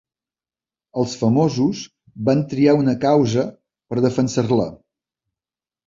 Els 1.01 1.13
famosos 1.19 1.83
van 2.31 2.43
triar 2.55 2.75
una 2.83 2.99
causa, 3.07 3.47
per 3.93 4.05
defensar-la. 4.11 4.71